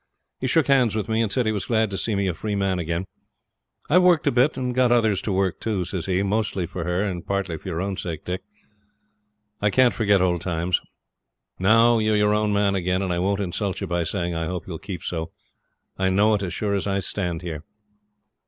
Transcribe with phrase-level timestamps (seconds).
[0.39, 2.55] He shook hands with me, and said he was glad to see me a free
[2.55, 3.05] man again.
[3.87, 7.03] 'I've worked a bit, and got others to work too,' says he; 'mostly for her,
[7.03, 8.41] and partly for your own sake, Dick.
[9.61, 10.81] I can't forget old times.
[11.59, 14.65] Now you're your own man again, and I won't insult you by saying I hope
[14.65, 15.33] you'll keep so;
[15.99, 17.63] I know it, as sure as we stand here.'